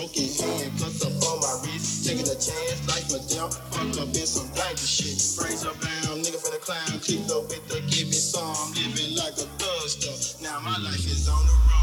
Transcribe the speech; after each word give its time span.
broken 0.00 0.32
hand, 0.32 0.72
cuts 0.80 1.04
up 1.04 1.12
on 1.28 1.40
my 1.40 1.52
wrist. 1.64 2.06
Taking 2.06 2.24
a 2.24 2.36
chance, 2.40 2.80
life 2.88 3.12
or 3.12 3.20
death. 3.28 3.52
Fucked 3.72 4.00
up 4.00 4.08
in 4.08 4.26
some 4.26 4.48
dangerous 4.56 4.88
shit. 4.88 5.20
Praise 5.36 5.64
up 5.66 5.76
down, 5.80 6.24
nigga 6.24 6.40
the 6.40 6.60
clown, 6.60 7.00
clipped 7.04 7.30
up 7.30 7.44
with 7.48 7.64
the 7.68 7.80
give 7.92 8.08
me 8.08 8.16
some. 8.16 8.72
Living 8.72 9.16
like 9.16 9.36
a 9.36 9.46
thug 9.60 9.88
stuff. 9.88 10.40
Now 10.40 10.60
my 10.60 10.76
life 10.78 11.04
is 11.04 11.28
on 11.28 11.44
the 11.46 11.79